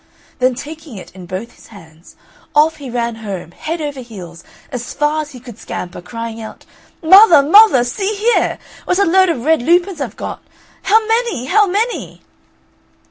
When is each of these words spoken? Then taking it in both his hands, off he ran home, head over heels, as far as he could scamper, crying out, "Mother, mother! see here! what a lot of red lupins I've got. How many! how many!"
Then 0.39 0.55
taking 0.55 0.97
it 0.97 1.11
in 1.13 1.27
both 1.27 1.51
his 1.51 1.67
hands, 1.67 2.15
off 2.55 2.77
he 2.77 2.89
ran 2.89 3.17
home, 3.17 3.51
head 3.51 3.79
over 3.81 3.99
heels, 3.99 4.43
as 4.71 4.95
far 4.95 5.21
as 5.21 5.29
he 5.29 5.39
could 5.39 5.59
scamper, 5.59 6.01
crying 6.01 6.41
out, 6.41 6.65
"Mother, 7.03 7.43
mother! 7.47 7.83
see 7.83 8.15
here! 8.15 8.57
what 8.85 8.97
a 8.97 9.05
lot 9.05 9.29
of 9.29 9.45
red 9.45 9.61
lupins 9.61 10.01
I've 10.01 10.15
got. 10.17 10.41
How 10.81 11.05
many! 11.05 11.45
how 11.45 11.67
many!" 11.67 12.23